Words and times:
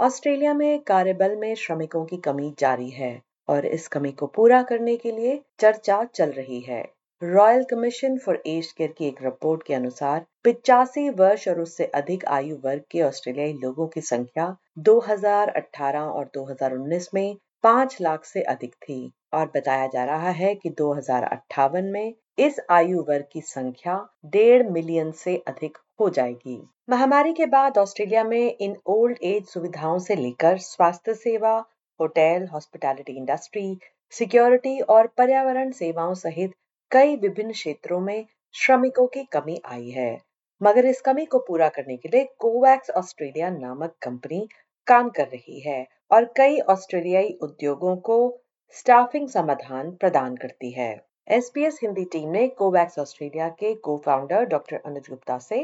Australia 0.00 0.52
में 0.54 0.80
कार्यबल 0.80 1.34
में 1.36 1.54
श्रमिकों 1.54 2.04
की 2.04 2.16
कमी 2.16 2.54
जारी 2.58 2.88
है 2.90 3.10
और 3.48 3.66
इस 3.66 3.88
कमी 3.88 4.12
को 4.12 4.26
पूरा 4.26 4.62
करने 4.62 4.96
के 4.96 5.10
लिए 5.10 5.40
चर्चा 5.58 6.02
चल 6.04 6.30
रही 6.30 6.60
है। 6.60 6.80
Royal 7.22 7.64
commission 7.64 8.16
for 8.18 8.42
age 8.46 8.70
care 8.72 8.92
की 8.92 9.06
एक 9.06 9.22
रिपोर्ट 9.22 9.62
के 9.62 9.74
अनुसार 9.74 10.24
पिचासी 10.44 11.08
वर्ष 11.10 11.46
और 11.48 11.60
उससे 11.60 11.84
अधिक 11.84 12.24
आयु 12.24 12.56
वर्ग 12.56 12.82
के 12.90 13.02
ऑस्ट्रेलियाई 13.02 13.52
लोगों 13.52 13.88
की 13.88 14.00
संख्या 14.00 14.56
2018 14.78 16.08
और 16.08 16.30
2019 16.36 17.08
में 17.14 17.36
5 17.62 18.00
लाख 18.00 18.24
से 18.24 18.42
अधिक 18.42 18.74
थी। 18.74 19.00
और 19.32 19.46
बताया 19.46 19.86
जा 19.86 20.04
रहा 20.04 20.30
है 20.30 20.54
कि 20.54 20.70
दो 20.70 20.92
हज़ार 20.94 21.22
अट्ठावन 21.22 21.84
में 21.84 22.14
इस 22.38 22.60
आयु 22.70 23.02
वर्ग 23.02 23.24
की 23.32 23.40
संख्या 23.40 23.96
डेढ़ 24.26 24.68
मिलियन 24.68 25.10
से 25.12 25.36
अधिक 25.48 25.78
हो 26.00 26.08
जाएगी। 26.10 26.60
महामारी 26.88 27.32
के 27.32 27.46
बाद 27.46 27.78
ऑस्ट्रेलिया 27.78 28.24
में 28.24 28.56
इन 28.56 28.76
ओल्ड 28.86 29.18
एज 29.22 29.44
सुविधाओं 29.44 29.98
से 29.98 30.16
लेकर 30.16 30.58
स्वास्थ्य 30.58 31.14
सेवा, 31.14 31.56
होटल, 32.00 32.48
हॉस्पिटैलिटी 32.52 33.12
इंडस्ट्री, 33.12 33.78
सिक्योरिटी 34.12 34.80
और 34.80 35.06
पर्यावरण 35.06 35.70
सेवाओं 35.72 36.14
सहित 36.14 36.54
कई 36.90 37.16
विभिन्न 37.16 37.52
क्षेत्रों 37.52 38.00
में 38.00 38.26
श्रमिकों 38.54 39.06
की 39.06 39.24
कमी 39.24 39.60
आई 39.64 39.90
है। 39.90 40.18
मगर 40.60 40.86
इस 40.86 41.00
कमी 41.00 41.24
को 41.24 41.38
पूरा 41.38 41.68
करने 41.68 41.96
के 41.96 42.08
लिए 42.08 42.24
कोवैक्स 42.38 42.90
ऑस्ट्रेलिया 42.90 43.50
नामक 43.50 43.94
कंपनी 44.02 44.46
काम 44.86 45.08
कर 45.10 45.26
रही 45.26 45.60
है 45.60 45.86
और 46.12 46.24
कई 46.36 46.58
ऑस्ट्रेलियाई 46.70 47.38
उद्योगों 47.42 47.96
को 47.96 48.39
स्टाफिंग 48.74 49.28
समाधान 49.28 49.90
प्रदान 49.90 50.36
करती 50.36 50.70
है। 50.70 50.90
एसपीएस 51.28 51.78
हिंदी 51.82 52.04
टीम 52.04 52.28
ने 52.28 52.46
कोवैक्स 52.48 52.98
ऑस्ट्रेलिया 52.98 53.48
के 53.48 53.74
को 53.74 53.96
फाउंडर 53.96 54.44
डॉक्टर 54.44 54.80
अनुज 54.86 55.08
गुप्ता 55.08 55.38
से 55.38 55.58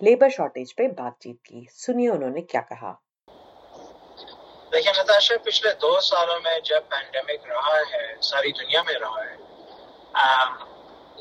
लेबर 0.00 0.30
शॉर्टेज 0.30 0.72
पे 0.72 0.88
बातचीत 0.88 1.38
की। 1.46 1.66
सुनिए 1.70 2.08
उन्होंने 2.08 2.40
क्या 2.40 2.60
कहा। 2.60 2.90
देखिए 4.72 4.92
नताशा 4.92 5.36
पिछले 5.36 5.72
दो 5.72 6.00
सालों 6.00 6.38
में 6.40 6.60
जब 6.64 6.88
पैंडेमिक 6.88 7.48
रहा 7.48 7.76
है 7.92 8.16
सारी 8.20 8.52
दुनिया 8.52 8.82
में 8.82 8.94
रहा 8.94 9.22
है 9.22 9.36
आ, 10.14 10.56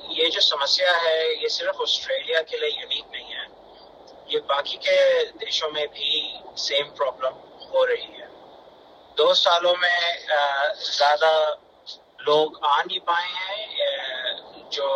ये 0.09 0.29
जो 0.29 0.41
समस्या 0.41 0.95
है 0.97 1.41
ये 1.41 1.49
सिर्फ़ 1.49 1.81
ऑस्ट्रेलिया 1.81 2.41
के 2.41 2.57
लिए 2.57 2.79
यूनिक 2.79 3.05
नहीं 3.13 3.33
है। 3.33 3.45
ये 4.29 4.39
बाकी 4.49 4.77
के 4.77 5.23
देशों 5.37 5.69
में 5.69 5.85
भी 5.87 6.39
सेम 6.57 6.85
प्रॉब्लम 6.87 7.33
हो 7.67 7.85
रही 7.85 8.11
है। 8.13 8.26
दो 9.17 9.33
सालों 9.33 9.73
में 9.75 10.25
ज़्यादा 10.77 11.31
लोग 12.21 12.59
आ 12.65 12.81
नहीं 12.81 12.99
पाए 12.99 13.29
हैं 13.35 14.69
जो 14.71 14.87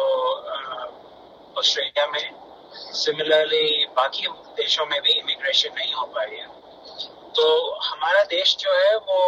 ऑस्ट्रेलिया 1.58 2.05
में। 2.08 2.39
सिमिलरली 2.95 3.86
बाकी 3.95 4.27
देशों 4.58 4.86
में 4.86 5.02
भी 5.02 5.11
इमिग्रेशन 5.11 5.73
नहीं 5.75 5.94
हो 5.94 6.05
पाई 6.16 6.36
है। 6.36 6.47
तो 7.36 7.45
हमारा 7.81 8.23
देश 8.30 8.55
जो 8.59 8.73
है 8.73 8.95
वो 8.97 9.19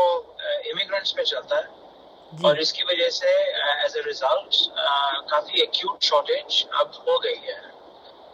इमिग्रेंट्स 0.71 1.11
पे 1.11 1.23
चलता 1.25 1.57
है। 1.57 1.81
और 2.45 2.59
इसकी 2.59 2.83
वजह 2.83 3.09
से 3.11 3.31
एज 3.85 3.97
ए 3.97 4.01
रिज़ल्ट 4.05 4.55
काफ़ी 5.29 5.61
एक्यूट 5.61 6.03
शॉर्टेज 6.03 6.65
अब 6.73 7.03
हो 7.07 7.19
गई 7.19 7.41
है। 7.43 7.61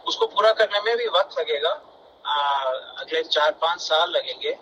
उसको 0.06 0.26
पूरा 0.26 0.52
करने 0.60 0.80
में 0.80 0.96
भी 0.96 1.06
वक्त 1.18 1.38
लगेगा। 1.38 1.70
अगले 3.00 3.22
चार 3.24 3.50
पाँच 3.62 3.80
साल 3.80 4.10
लगेंगे। 4.10 4.58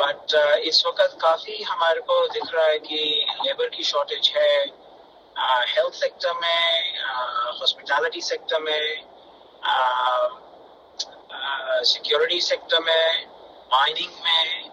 बट 0.00 0.34
uh, 0.34 0.56
इस 0.56 0.86
वक्त 0.86 1.18
काफ़ी 1.22 1.62
हमारे 1.62 2.00
को 2.00 2.28
दिख 2.28 2.54
रहा 2.54 2.66
है 2.66 2.78
कि 2.78 3.26
लेबर 3.44 3.68
की 3.68 3.82
शॉर्टेज 3.82 4.32
है 4.36 4.64
हेल्थ 5.72 5.94
uh, 5.94 6.00
सेक्टर 6.00 6.32
में 6.32 6.98
हॉस्पिटैलिटी 7.60 8.20
uh, 8.20 8.26
सेक्टर 8.26 8.60
में 8.60 9.04
सिक्योरिटी 11.84 12.40
सेक्टर 12.40 12.80
में 12.80 13.26
माइनिंग 13.72 14.12
में 14.24 14.70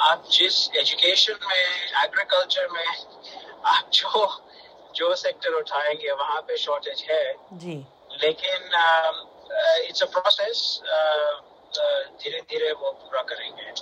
आप 0.00 0.24
जिस 0.30 0.68
एजुकेशन 0.76 1.34
में 1.48 1.92
एग्रीकल्चर 2.04 2.68
में 2.68 2.86
आप 3.66 3.90
जो 3.90 4.42
जो 4.94 5.14
सेक्टर 5.14 5.50
उठाएँगे 5.50 6.12
वहाँ 6.12 6.40
पे 6.40 6.56
शॉर्टेज 6.56 7.06
है। 7.10 7.34
जी। 7.52 7.86
लेकिन 8.22 8.60
इट्स 9.88 10.02
अ 10.02 10.06
प्रोसेस 10.06 10.80
धीरे 11.76 12.40
धीरे 12.40 12.72
वो 12.72 12.90
पूरा 12.92 13.22
करेंगे। 13.22 13.72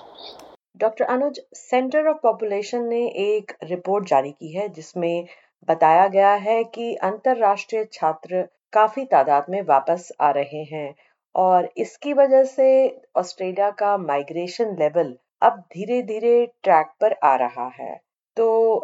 Doctor 0.76 1.04
Anuj, 1.04 1.40
centre 1.54 2.08
of 2.08 2.16
population 2.22 2.84
ने 2.84 3.00
एक 3.20 3.52
रिपोर्ट 3.62 4.06
जारी 4.08 4.30
की 4.30 4.52
है, 4.52 4.68
जिसमें 4.68 5.26
बताया 5.68 6.06
गया 6.08 6.32
है 6.34 6.62
कि 6.64 6.94
अंतरराष्ट्रीय 7.02 7.84
छात्र 7.92 8.42
काफ़ी 8.72 9.04
तादाद 9.04 9.46
में 9.50 9.60
वापस 9.62 10.10
आ 10.20 10.30
रहे 10.30 10.62
हैं 10.64 10.94
और 11.34 11.68
इसकी 11.76 12.12
वजह 12.12 12.44
से 12.44 12.68
ऑस्ट्रेलिया 13.16 13.70
का 13.70 13.96
माइग्रेशन 13.98 14.76
लेवल 14.78 15.16
अब 15.42 15.58
धीरे 15.72 16.02
धीरे 16.02 16.34
ट्रैक 16.62 16.92
पर 17.00 17.12
आ 17.24 17.34
रहा 17.36 17.68
है। 17.78 17.94
तो 18.36 18.76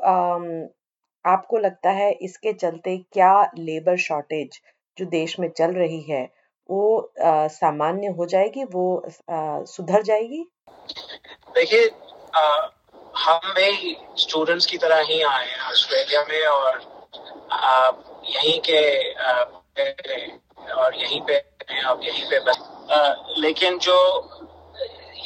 आपको 1.24 1.58
लगता 1.58 1.90
है 1.90 2.10
इसके 2.22 2.52
चलते 2.52 2.96
क्या 3.12 3.32
लेबर 3.58 3.96
शॉर्टेज 3.98 4.60
जो 4.98 5.04
देश 5.06 5.38
में 5.40 5.48
चल 5.50 5.72
रही 5.72 6.00
है 6.02 6.28
वो 6.70 7.12
सामान्य 7.16 8.06
हो 8.18 8.26
जाएगी 8.26 8.64
वो 8.64 8.84
आ, 9.30 9.64
सुधर 9.64 10.02
जाएगी? 10.02 10.42
देखिए 11.54 11.90
हम 13.18 13.52
भी 13.54 13.96
स्टूडेंट्स 14.18 14.66
की 14.66 14.78
तरह 14.78 15.00
ही 15.08 15.20
आए 15.22 15.46
हैं 15.46 15.60
ऑस्ट्रेलिया 15.70 16.22
में 16.28 16.46
और 16.46 16.80
यहीं 18.26 18.58
के 18.68 18.80
आ, 19.14 19.32
और 20.74 20.94
यहीं 20.96 21.20
पे 21.20 21.34
अब 21.34 22.00
यहीं 22.04 22.24
पे 22.30 22.38
बस। 22.40 22.58
लेकिन 23.38 23.78
जो 23.78 23.96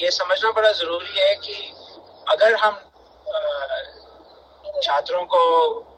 ये 0.01 0.11
समझना 0.11 0.51
बड़ा 0.53 0.73
ज़रूरी 0.73 1.19
है 1.19 1.35
कि 1.45 1.55
अगर 2.29 2.55
हम 2.55 2.81
छात्रों 4.83 5.25
को 5.25 5.43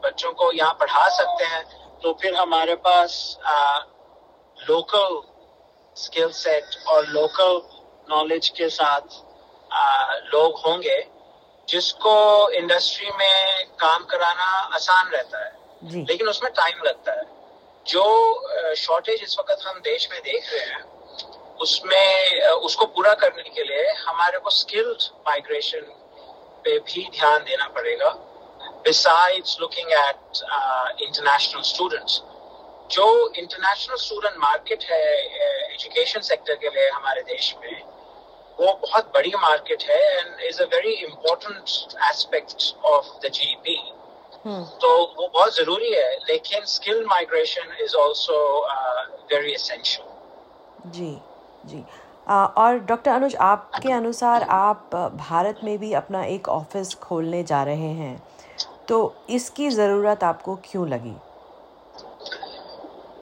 बच्चों 0.04 0.32
को 0.32 0.50
यहाँ 0.52 0.72
पढ़ा 0.80 1.08
सकते 1.16 1.44
हैं 1.44 1.62
तो 2.02 2.12
फिर 2.22 2.34
हमारे 2.34 2.74
पास 2.86 3.14
लोकल 4.58 5.20
स्किल 5.96 6.30
सेट 6.32 6.76
और 6.88 7.06
लोकल 7.06 7.60
नॉलेज 8.10 8.48
के 8.48 8.68
साथ 8.68 9.22
आ, 9.72 10.14
लोग 10.14 10.58
होंगे 10.66 11.06
जिसको 11.68 12.50
इंडस्ट्री 12.50 13.10
में 13.10 13.66
काम 13.80 14.04
कराना 14.04 14.46
आसान 14.74 15.08
रहता 15.08 15.44
है। 15.44 15.52
लेकिन 16.04 16.28
उसमें 16.28 16.52
टाइम 16.52 16.82
लगता 16.84 17.12
है। 17.12 17.24
जो 17.86 18.74
शॉर्टेज 18.74 19.22
इस 19.22 19.36
वक्त 19.38 19.66
हम 19.66 19.78
देश 19.78 20.08
में 20.12 20.20
देख 20.20 20.52
रहे 20.52 20.64
हैं 20.64 20.82
उसमें 21.60 22.40
उसको 22.48 22.86
पूरा 22.86 23.14
करने 23.14 23.42
के 23.42 23.64
लिए 23.64 23.90
हमारे 24.08 24.38
को 24.38 24.50
स्किल्ड 24.50 25.02
माइग्रेशन 25.28 25.80
पे 26.64 26.78
भी 26.78 27.08
ध्यान 27.18 27.44
देना 27.44 27.68
पड़ेगा। 27.68 28.16
Besides 28.86 29.50
looking 29.60 29.92
at 29.98 30.40
uh, 30.56 30.88
international 31.04 31.62
students. 31.62 32.20
जो 32.90 33.06
इंटरनेशनल 33.38 33.96
स्टूडेंट 33.96 34.36
मार्केट 34.38 34.84
है 34.84 35.02
एजुकेशन 35.74 36.20
सेक्टर 36.20 36.54
के 36.54 36.68
लिए 36.68 36.88
हमारे 36.90 37.22
देश 37.22 37.54
में 37.62 37.82
वो 38.58 38.72
बहुत 38.82 39.10
बड़ी 39.14 39.32
मार्केट 39.36 39.82
है 39.82 40.02
and 40.18 40.40
is 40.48 40.62
a 40.62 40.66
very 40.74 40.92
important 41.04 41.96
aspect 42.10 42.74
of 42.84 43.06
the 43.26 43.30
GDP 43.30 43.78
तो 44.80 44.88
वो 45.18 45.28
बहुत 45.28 45.56
ज़रूरी 45.56 45.92
है 45.92 46.14
लेकिन 46.28 46.64
skill 46.66 47.04
migration 47.06 47.76
is 47.84 47.96
also 47.96 48.38
very 49.32 49.52
essential 49.52 50.90
जी 50.90 51.18
जी। 51.66 51.84
आ, 52.28 52.44
और 52.44 52.78
डॉक्टर 52.78 53.10
अनुज 53.10 53.36
आपके 53.36 53.92
अनुसार 53.92 54.42
आप 54.50 54.94
भारत 55.16 55.60
में 55.64 55.78
भी 55.78 55.92
अपना 55.92 56.24
एक 56.24 56.48
ऑफ़िस 56.48 56.94
खोलने 56.94 57.42
जा 57.42 57.62
रहे 57.62 57.92
हैं 57.94 58.16
तो 58.88 59.14
इसकी 59.30 59.68
ज़रूरत 59.70 60.24
आपको 60.24 60.56
क्यों 60.64 60.88
लगी? 60.88 61.14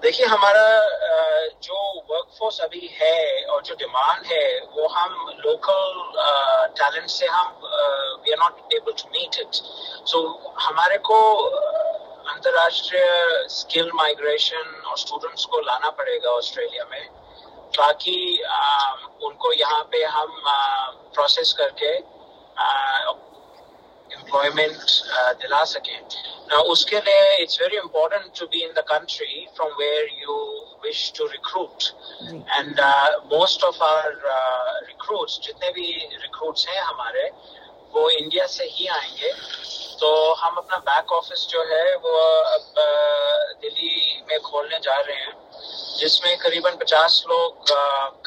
देखिए, 0.02 0.26
हमारा 0.26 0.66
जो 1.62 1.76
वर्कफोर्स 2.10 2.58
अभी 2.60 2.88
है 2.93 3.44
और 3.46 3.62
जो 3.64 3.75
डिमांड 3.78 4.25
है, 4.26 4.46
वो 4.76 4.87
हम 4.94 5.12
लोकल 5.44 6.72
टैलेंट 6.78 7.08
से 7.10 7.26
हम 7.26 7.60
we 8.25 8.32
are 8.32 8.38
not 8.38 8.72
able 8.75 8.93
to 9.02 9.08
meet 9.12 9.38
it 9.40 9.60
so 10.10 10.19
हमारे 10.60 10.99
को 11.08 11.19
अंतरराष्ट्रीय 12.34 13.06
स्किल 13.50 13.90
माइग्रेशन 13.94 14.82
और 14.87 14.99
स्टूडेंट्स 14.99 15.44
को 15.44 15.60
लाना 15.60 15.90
पड़ेगा 16.00 16.31
ऑस्ट्रेलिया 16.31 16.84
में, 16.90 17.06
ताकि 17.78 18.16
उनको 19.25 19.52
यहाँ 19.52 19.82
पे 19.93 20.04
हम 20.04 20.43
प्रोसेस 21.14 21.52
करके 21.60 21.93
एम्प्लॉयमेंट 24.10 24.76
दिला 25.43 25.64
सकें। 25.75 25.99
Now, 26.52 26.62
उसके 26.72 27.00
लिए 27.00 27.37
it's 27.43 27.56
very 27.56 27.76
important 27.76 28.34
to 28.34 28.46
be 28.46 28.62
in 28.62 28.75
the 28.75 28.82
country 28.82 29.49
from 29.56 29.70
where 29.76 30.06
you 30.22 30.37
wish 30.84 31.10
to 31.12 31.28
recruit. 31.28 31.93
And 32.58 32.78
uh, 32.78 33.10
most 33.31 33.62
of 33.62 33.81
our 33.81 34.12
uh, 34.32 34.75
recruits, 34.88 35.38
जितने 35.46 35.70
भी 35.72 35.87
recruits 36.25 36.66
हैं 36.69 36.82
हमारे, 36.82 37.31
वो 37.94 38.08
इंडिया 38.10 38.46
से 38.46 38.64
ही 38.70 38.87
आएँगे. 38.88 39.32
तो 40.00 40.10
हम 40.34 40.56
अपना 40.56 40.78
बैक 40.87 41.12
ऑफ़िस 41.12 41.46
जो 41.50 41.62
है 41.64 41.94
वो 42.04 42.12
अब 42.54 42.75
दिल्ली 43.62 44.22
में 44.28 44.40
खोलने 44.40 44.78
जा 44.84 44.96
रहे 45.00 45.16
हैं 45.16 45.34
जिसमें 45.99 46.37
करीबन 46.38 46.78
50 46.82 47.20
लोग 47.28 47.70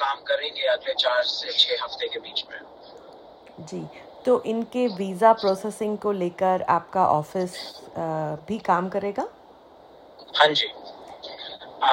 काम 0.02 0.22
करेंगे 0.30 0.68
अगले 0.74 0.94
चार 1.04 1.24
से 1.32 1.54
छह 1.54 1.84
हफ़्ते 1.84 2.08
के 2.14 2.20
बीच 2.20 2.44
में 2.52 2.60
जी 3.66 3.82
तो 4.26 4.42
इनके 4.44 4.88
वीज़ा 4.88 5.32
प्रोसेसिंग 5.34 5.98
को 5.98 6.12
लेकर 6.14 6.62
आपका 6.70 7.08
ऑफ़िस 7.10 7.58
भी 8.48 8.58
काम 8.66 8.90
करेगा? 8.90 9.28
हाँ 10.38 10.48
जी। 10.50 10.68
आ, 11.84 11.92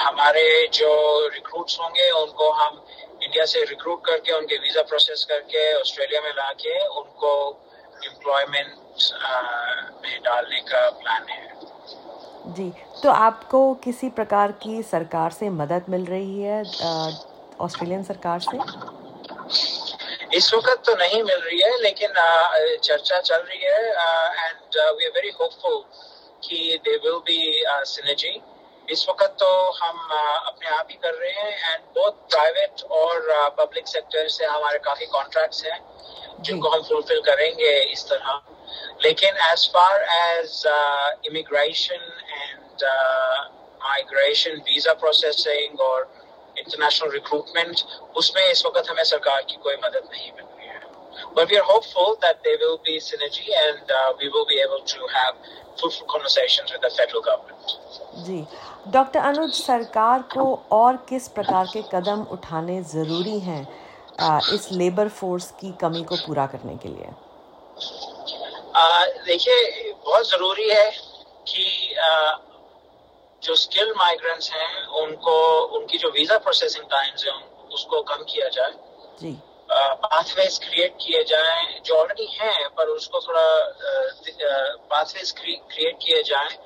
हमारे 0.00 0.66
जो 0.74 0.90
रिक्रूट्स 1.34 1.78
होंगे 1.80 2.10
उनको 2.12 2.50
हम 2.52 2.82
इंडिया 3.22 3.44
से 3.46 3.64
रिक्रूट 3.64 4.04
करके 4.06 4.32
उनके 4.32 4.56
वीज़ा 4.58 4.82
प्रोसेस 4.82 5.24
करके 5.30 5.72
ऑस्ट्रेलिया 5.80 6.20
में 6.20 6.30
ला 6.30 6.50
के 6.60 6.78
उनको 6.88 7.32
एम्प्लॉयमेंट 8.06 8.68
में 10.02 10.20
डालने 10.24 10.60
का 10.70 10.88
प्लान 10.90 11.26
है। 11.30 12.54
जी। 12.54 12.72
तो 13.02 13.10
आपको 13.10 13.62
किसी 13.84 14.08
प्रकार 14.10 14.52
की 14.62 14.82
सरकार 14.82 15.30
से 15.30 15.50
मदद 15.50 15.84
मिल 15.88 16.04
रही 16.06 16.42
है 16.42 16.62
ऑस्ट्रेलियन 17.60 18.02
सरकार 18.04 18.40
से? 18.40 18.58
इस 20.34 20.52
वक्त 20.54 20.82
तो 20.86 20.94
नहीं 20.94 21.22
मिल 21.22 21.40
रही 21.40 21.60
है 21.60 21.78
लेकिन 21.80 22.12
चर्चा 22.84 23.20
चल 23.20 23.36
रही 23.36 23.58
है 23.58 23.80
and 23.80 24.76
we 24.96 25.04
are 25.04 25.10
very 25.14 25.30
hopeful 25.40 25.82
कि 26.44 26.78
दे 26.84 26.96
विल 26.96 27.18
बी 27.26 27.40
सिनर्जी 27.92 28.40
इस 28.88 29.04
वक्त 29.08 29.36
तो 29.40 29.48
हम 29.72 29.98
अपने 30.46 30.68
आप 30.76 30.86
ही 30.90 30.96
कर 31.02 31.14
रहे 31.14 31.32
हैं 31.32 31.72
एंड 31.72 31.82
बहुत 31.96 32.26
प्राइवेट 32.30 32.82
और 33.00 33.28
पब्लिक 33.58 33.88
सेक्टर 33.88 34.28
से 34.28 34.44
हमारे 34.44 34.78
काफ़ी 34.86 35.06
कॉन्ट्रैक्ट्स 35.06 35.64
हैं 35.64 35.78
जिनको 36.40 36.68
हम 36.68 36.82
फुलफिल 36.82 37.20
करेंगे 37.26 37.70
इस 37.82 38.04
तरह. 38.08 38.40
लेकिन 39.02 39.36
as 39.50 39.68
far 39.74 40.02
as 40.12 40.62
immigration 41.26 42.08
and 42.30 42.84
migration 43.82 44.62
visa 44.66 44.92
processing 45.02 45.80
और 45.80 46.08
इंटरनेशनल 46.60 47.10
रिक्रूटमेंट 47.12 47.74
उसमें 48.22 48.44
इस 48.46 48.64
वक्त 48.66 48.90
हमें 48.90 49.04
सरकार 49.12 49.42
की 49.50 49.56
कोई 49.64 49.76
मदद 49.84 50.08
नहीं 50.12 50.30
मिल 50.36 50.44
रही 50.44 50.68
है। 50.68 50.80
But 51.36 51.50
we 51.50 51.56
are 51.56 51.64
hopeful 51.72 52.14
that 52.24 52.36
they 52.44 52.54
will 52.64 52.76
be 52.86 52.98
synergy 53.08 53.52
and 53.54 53.92
we 54.20 54.28
will 54.28 54.44
be 54.48 54.60
able 54.62 54.82
to 54.94 55.06
have 55.16 55.32
fruitful 55.78 56.06
conversations 56.12 56.72
with 56.72 56.80
the 56.84 56.92
federal 56.96 57.20
government 57.30 57.58
ji. 58.26 58.44
Doctor 58.92 59.20
Anuj 59.20 59.52
सरकार 59.54 60.22
को 60.34 60.44
और 60.72 60.96
किस 61.08 61.28
प्रकार 61.36 61.66
के 61.72 61.82
कदम 61.92 62.22
उठाने 62.32 62.82
ज़रूरी 62.92 63.38
हैं 63.40 63.62
इस 64.54 64.68
लेबर 64.72 65.08
फोर्स 65.18 65.50
की 65.60 65.70
कमी 65.80 66.02
को 66.04 66.16
पूरा 66.26 66.46
करने 66.54 66.76
के 66.76 66.88
लिए? 66.88 67.10
देखिए 69.26 69.92
बहुत 70.04 70.28
ज़रूरी 70.30 70.68
है 70.70 70.90
कि 71.48 71.64
जो 73.42 73.54
स्किल 73.56 73.92
माइग्रेंट्स 73.96 74.50
हैं 74.52 74.86
उनको 75.02 75.36
उनकी 75.78 75.98
जो 75.98 76.08
वीज़ा 76.10 76.38
प्रोसेसिंग 76.38 76.84
टाइम्स 76.90 77.26
हैं 77.26 77.68
उसको 77.74 78.02
कम 78.02 78.24
किया 78.30 78.48
जाए। 78.48 78.72
जी। 79.20 79.32
पाथवेज 79.70 80.58
क्रिएट 80.58 80.96
किए 81.00 81.22
जाएँ 81.24 81.80
जो 81.86 81.94
ऑलरेडी 81.96 82.26
हैं 82.32 82.68
पर 82.76 82.88
उसको 82.88 83.20
थोड़ा 83.20 83.44
पाथवेज 84.90 85.30
क्रिएट 85.32 85.96
किए 86.02 86.22
जाएँ 86.22 86.56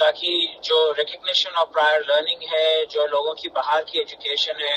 ताकि 0.00 0.32
जो 0.64 0.76
रिकग्निशन 0.98 1.50
ऑफ़ 1.60 1.68
प्रायर 1.72 2.04
लर्निंग 2.10 2.42
है 2.48 2.84
जो 2.86 3.06
लोगों 3.06 3.34
की 3.34 3.48
बाहर 3.54 3.82
की 3.84 4.00
एजुकेशन 4.00 4.62
है 4.62 4.76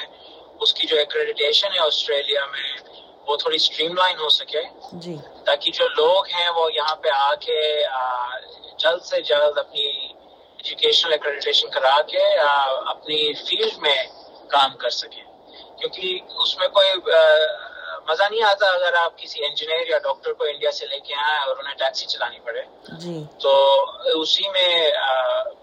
उसकी 0.62 0.88
जो 0.88 0.98
एक्रेडिटेशन 0.98 1.74
है 1.74 1.80
ऑस्ट्रेलिया 1.80 2.46
में 2.46 2.70
वो 3.28 3.38
थोड़ी 3.38 3.60
स्ट्रीमलाइन 3.60 4.18
हो 4.18 4.30
सके। 4.30 4.64
जी। 5.00 5.16
ताकि 5.48 5.72
जो 5.72 5.88
लोग 5.90 6.28
हैं 6.28 6.50
वो 6.50 6.70
यहाँ 6.70 6.96
पे 7.04 7.10
आके 7.10 7.60
जल्द 8.84 9.02
से 9.04 9.22
जल्द 9.24 9.58
अपनी 9.58 10.01
एजुकेशनल 10.62 11.14
एक्रेडिटेशन 11.14 11.70
करा 11.70 11.98
के 12.10 12.24
अपनी 12.38 13.34
फ़ील्ड 13.36 13.82
में 13.84 14.08
काम 14.52 14.76
कर 14.76 14.90
सके। 14.90 15.22
क्योंकि 15.80 16.22
उसमें 16.38 16.68
कोई 16.70 16.90
मज़ा 18.10 18.28
नहीं 18.28 18.42
आता 18.44 18.70
अगर 18.70 18.96
आप 18.96 19.16
किसी 19.20 19.40
इंजीनियर 19.46 19.92
या 19.92 19.98
डॉक्टर 20.00 20.34
को 20.34 20.46
इंडिया 20.46 20.72
से 20.72 20.86
लेके 20.86 21.14
आए 21.14 21.40
और 21.40 21.60
उन्हें 21.60 21.76
टैक्सी 21.76 22.06
चलानी 22.06 22.40
पड़े। 22.40 22.66
जी। 22.96 23.20
तो 23.42 23.52
उसी 24.22 24.50
में 24.50 24.92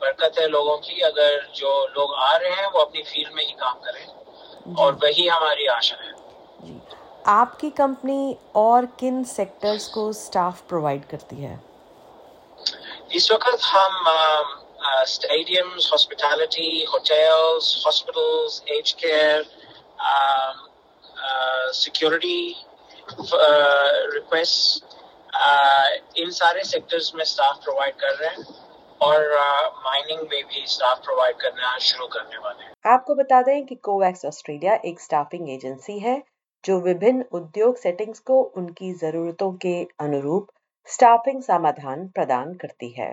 बरकत 0.01 0.39
है 0.41 0.47
लोगों 0.49 0.77
की 0.79 1.01
अगर 1.01 1.47
जो 1.57 1.73
लोग 1.87 2.15
आ 2.15 2.37
रहे 2.37 2.53
हैं 2.53 2.67
वो 2.67 2.81
अपनी 2.81 3.03
फ़ील्ड 3.03 3.33
में 3.35 3.45
ही 3.45 3.53
काम 3.53 3.75
करें। 3.87 4.07
और 4.75 4.93
वही 4.95 5.27
हमारी 5.29 5.67
आशा 5.67 5.97
है। 5.97 6.13
आपकी 7.27 7.71
कंपनी 7.71 8.37
और 8.57 8.87
किन 9.01 9.23
सेक्टर्स 9.25 9.89
को 9.89 10.13
स्टाफ 10.13 10.61
प्रोवाइड 10.69 11.05
करती 11.09 11.37
है? 11.37 11.61
इस 13.13 13.31
वक्त 13.33 13.61
हम 13.65 13.93
stadiums 15.07 15.91
hospitality 15.93 16.85
hotels 16.85 17.83
hospitals 17.87 18.63
aged 18.69 18.93
care 19.01 19.45
security 21.75 22.39
request 23.09 24.83
uh, 24.83 24.91
security 24.91 24.95
requests. 24.95 24.97
इन 26.19 26.31
सारे 26.31 26.63
सेक्टर्स 26.65 27.13
में 27.15 27.25
स्टाफ 27.25 27.57
प्रोवाइड 27.65 27.95
कर 27.95 28.15
रहे 28.15 28.29
हैं 28.29 28.45
और 29.01 29.29
माइनिंग 29.85 30.21
uh, 30.21 30.31
में 30.31 30.45
भी 30.45 30.65
स्टाफ 30.67 30.99
प्रोवाइड 31.05 31.37
करना 31.37 31.77
शुरू 31.81 32.07
करने 32.07 32.39
वाले 32.39 32.65
हैं 32.65 32.73
आपको 32.87 33.15
बता 33.15 33.41
दें 33.43 33.67
कि 33.67 33.75
कोवैक्स 33.85 34.25
ऑस्ट्रेलिया 34.25 34.75
एक 34.85 35.01
स्टाफिंग 35.01 35.51
एजेंसी 35.51 35.99
है 35.99 36.23
जो 36.65 36.81
विभिन्न 36.81 37.25
उद्योग 37.33 37.77
सेटिंग्स 37.77 38.21
को 38.21 38.41
उनकी 38.57 38.93
जरूरतों 39.01 39.53
के 39.57 39.77
अनुरूप 40.01 40.51
स्टाफिंग 40.87 41.43
समाधान 41.43 42.07
प्रदान 42.09 42.55
करती 42.55 42.91
है 42.91 43.11